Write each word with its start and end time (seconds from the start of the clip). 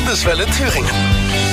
Landeswelle 0.00 0.46
Thüringen. 0.46 0.90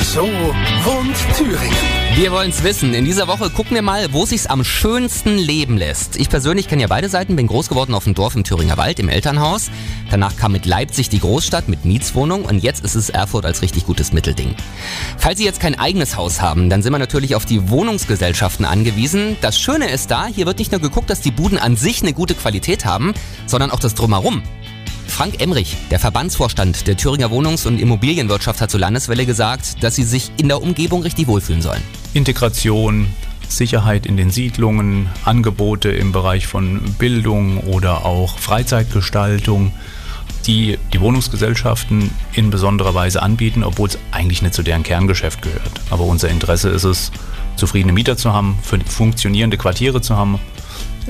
So 0.04 0.22
wohnt 0.22 1.18
Thüringen. 1.38 1.76
Wir 2.16 2.32
wollen's 2.32 2.64
wissen. 2.64 2.94
In 2.94 3.04
dieser 3.04 3.28
Woche 3.28 3.50
gucken 3.50 3.76
wir 3.76 3.82
mal, 3.82 4.14
wo 4.14 4.26
sich's 4.26 4.48
am 4.48 4.64
schönsten 4.64 5.38
leben 5.38 5.78
lässt. 5.78 6.16
Ich 6.16 6.30
persönlich 6.30 6.70
kenne 6.70 6.84
ja 6.84 6.88
beide 6.88 7.10
Seiten, 7.10 7.36
bin 7.36 7.48
groß 7.48 7.68
geworden 7.68 7.94
auf 7.94 8.06
dem 8.06 8.14
Dorf 8.14 8.36
im 8.36 8.46
Thüringer 8.46 8.78
Wald, 8.78 9.00
im 9.00 9.10
Elternhaus. 9.10 9.70
Danach 10.10 10.38
kam 10.38 10.54
mit 10.54 10.66
Leipzig 10.66 11.10
die 11.10 11.20
Großstadt 11.20 11.68
mit 11.68 11.84
Mietswohnung 11.84 12.46
und 12.46 12.64
jetzt 12.64 12.86
ist 12.86 12.96
es 12.96 13.10
Erfurt 13.10 13.46
als 13.46 13.62
richtig 13.62 13.86
gutes 13.86 14.14
Mittelding. 14.14 14.56
Falls 15.18 15.40
Sie 15.40 15.46
jetzt 15.46 15.60
kein 15.60 15.78
eigenes 15.78 16.16
Haus 16.16 16.40
haben, 16.40 16.70
dann 16.70 16.82
sind 16.82 16.94
wir 16.94 17.00
natürlich 17.00 17.36
auf 17.36 17.46
die 17.46 17.70
Wohnungsgesellschaften 17.70 18.66
angewiesen. 18.66 19.36
Das 19.42 19.60
Schöne 19.60 19.92
ist 19.92 20.10
da, 20.10 20.26
hier 20.26 20.46
wird 20.46 20.60
nicht 20.60 20.72
nur 20.72 20.80
geguckt, 20.80 21.10
dass 21.10 21.20
die 21.20 21.32
Buden 21.32 21.58
an 21.58 21.76
sich 21.76 22.02
eine 22.02 22.14
gute 22.14 22.34
Qualität 22.34 22.86
haben, 22.86 23.14
sondern 23.46 23.72
auch 23.72 23.80
das 23.80 23.94
Drumherum. 23.94 24.42
Frank 25.08 25.42
Emrich, 25.42 25.76
der 25.90 26.00
Verbandsvorstand 26.00 26.88
der 26.88 26.98
Thüringer 26.98 27.32
Wohnungs- 27.32 27.66
und 27.66 27.80
Immobilienwirtschaft, 27.80 28.62
hat 28.62 28.70
zur 28.70 28.80
Landeswelle 28.80 29.26
gesagt, 29.26 29.84
dass 29.84 29.96
sie 29.96 30.04
sich 30.04 30.32
in 30.38 30.48
der 30.48 30.62
Umgebung 30.62 31.02
richtig 31.02 31.28
wohlfühlen 31.28 31.62
sollen. 31.62 31.82
Integration, 32.14 33.08
Sicherheit 33.48 34.06
in 34.06 34.18
den 34.18 34.30
Siedlungen, 34.30 35.10
Angebote 35.26 35.90
im 35.90 36.12
Bereich 36.12 36.48
von 36.48 36.82
Bildung 37.00 37.60
oder 37.60 38.06
auch 38.06 38.38
Freizeitgestaltung, 38.38 39.72
die 40.46 40.78
die 40.94 41.02
Wohnungsgesellschaften 41.02 42.12
in 42.34 42.50
besonderer 42.50 42.94
Weise 42.94 43.22
anbieten, 43.22 43.64
obwohl 43.64 43.90
es 43.90 43.98
eigentlich 44.12 44.42
nicht 44.42 44.54
zu 44.54 44.64
deren 44.64 44.84
Kerngeschäft 44.84 45.42
gehört. 45.42 45.82
Aber 45.90 46.04
unser 46.04 46.30
Interesse 46.30 46.70
ist 46.70 46.84
es, 46.84 47.12
zufriedene 47.56 47.92
Mieter 47.92 48.18
zu 48.18 48.34
haben, 48.34 48.58
funktionierende 48.86 49.58
Quartiere 49.58 50.02
zu 50.02 50.16
haben, 50.16 50.40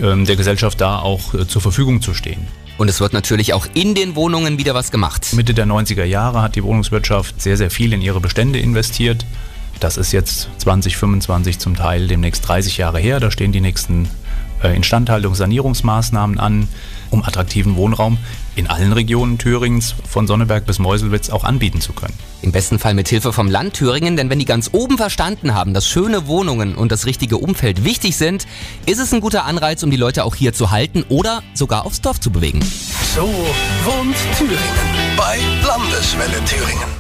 ähm, 0.02 0.26
der 0.26 0.38
Gesellschaft 0.38 0.80
da 0.80 1.00
auch 1.00 1.34
äh, 1.34 1.48
zur 1.48 1.62
Verfügung 1.62 2.02
zu 2.02 2.14
stehen. 2.14 2.48
Und 2.78 2.90
es 2.90 3.00
wird 3.00 3.14
natürlich 3.14 3.54
auch 3.54 3.68
in 3.74 3.96
den 3.96 4.16
Wohnungen 4.16 4.60
wieder 4.60 4.76
was 4.76 4.92
gemacht. 4.92 5.34
Mitte 5.34 5.54
der 5.54 5.66
90er 5.66 6.04
Jahre 6.04 6.42
hat 6.42 6.56
die 6.56 6.64
Wohnungswirtschaft 6.64 7.42
sehr, 7.42 7.58
sehr 7.58 7.72
viel 7.72 7.92
in 7.94 8.02
ihre 8.02 8.20
Bestände 8.20 8.60
investiert. 8.60 9.26
Das 9.80 9.98
ist 9.98 10.12
jetzt 10.12 10.50
2025 10.60 11.60
zum 11.60 11.76
Teil 11.76 12.08
demnächst 12.08 12.48
30 12.48 12.78
Jahre 12.78 13.00
her. 13.00 13.20
Da 13.20 13.32
stehen 13.32 13.52
die 13.52 13.62
nächsten 13.62 14.10
Instandhaltung, 14.64 15.36
Sanierungsmaßnahmen 15.36 16.40
an, 16.40 16.68
um 17.10 17.24
attraktiven 17.24 17.76
Wohnraum 17.76 18.18
in 18.56 18.68
allen 18.68 18.92
Regionen 18.92 19.38
Thüringens 19.38 19.96
von 20.08 20.28
Sonneberg 20.28 20.66
bis 20.66 20.80
Meuselwitz 20.80 21.30
auch 21.30 21.44
anbieten 21.44 21.80
zu 21.80 21.94
können. 21.94 22.14
Im 22.42 22.52
besten 22.52 22.80
Fall 22.80 22.94
mit 22.94 23.08
Hilfe 23.08 23.32
vom 23.32 23.50
Land 23.50 23.76
Thüringen, 23.76 24.18
denn 24.18 24.30
wenn 24.30 24.40
die 24.40 24.46
ganz 24.46 24.72
oben 24.74 24.98
verstanden 24.98 25.54
haben, 25.54 25.74
dass 25.74 25.88
schöne 25.88 26.28
Wohnungen 26.28 26.76
und 26.76 26.92
das 26.92 27.06
richtige 27.06 27.38
Umfeld 27.38 27.84
wichtig 27.84 28.18
sind, 28.18 28.48
ist 28.86 29.00
es 29.00 29.14
ein 29.14 29.22
guter 29.22 29.46
Anreiz, 29.46 29.84
um 29.84 29.92
die 29.92 29.98
Leute 29.98 30.24
auch 30.24 30.36
hier 30.36 30.54
zu 30.54 30.72
halten 30.72 31.04
oder 31.10 31.44
sogar 31.54 31.86
aufs 31.86 32.02
Dorf 32.02 32.20
zu 32.20 32.32
bewegen. 32.32 32.60
So 33.16 33.24
wohnt 33.86 34.18
Thüringen. 34.38 34.58
Bei 35.16 35.38
Landeswelle 35.66 36.44
Thüringen. 36.46 36.97